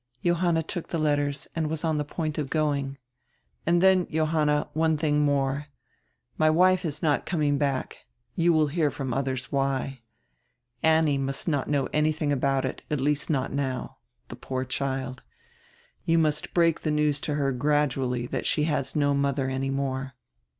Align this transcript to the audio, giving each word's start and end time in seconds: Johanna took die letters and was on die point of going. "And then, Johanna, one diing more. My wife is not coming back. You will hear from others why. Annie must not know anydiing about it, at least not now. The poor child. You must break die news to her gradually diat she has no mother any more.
Johanna 0.25 0.63
took 0.63 0.87
die 0.89 0.97
letters 0.97 1.47
and 1.55 1.69
was 1.69 1.83
on 1.85 1.99
die 1.99 2.03
point 2.03 2.39
of 2.39 2.49
going. 2.49 2.97
"And 3.67 3.83
then, 3.83 4.07
Johanna, 4.09 4.67
one 4.73 4.97
diing 4.97 5.19
more. 5.19 5.67
My 6.39 6.49
wife 6.49 6.85
is 6.85 7.03
not 7.03 7.27
coming 7.27 7.59
back. 7.59 7.99
You 8.35 8.51
will 8.51 8.65
hear 8.65 8.89
from 8.89 9.13
others 9.13 9.51
why. 9.51 10.01
Annie 10.81 11.19
must 11.19 11.47
not 11.47 11.69
know 11.69 11.85
anydiing 11.93 12.31
about 12.31 12.65
it, 12.65 12.81
at 12.89 12.99
least 12.99 13.29
not 13.29 13.53
now. 13.53 13.97
The 14.29 14.35
poor 14.35 14.65
child. 14.65 15.21
You 16.03 16.17
must 16.17 16.55
break 16.55 16.81
die 16.81 16.89
news 16.89 17.21
to 17.21 17.35
her 17.35 17.51
gradually 17.51 18.27
diat 18.27 18.45
she 18.45 18.63
has 18.63 18.95
no 18.95 19.13
mother 19.13 19.51
any 19.51 19.69
more. 19.69 20.15